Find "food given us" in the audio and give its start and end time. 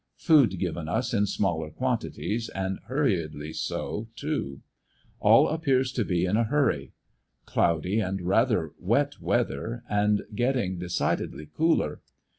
0.17-1.13